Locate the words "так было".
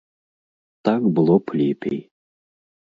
0.89-1.35